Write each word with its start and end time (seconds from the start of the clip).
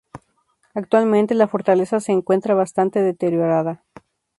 Actualmente, 0.73 1.35
la 1.35 1.47
fortaleza 1.47 1.99
se 1.99 2.11
encuentra 2.11 2.55
bastante 2.55 3.03
deteriorada. 3.03 3.83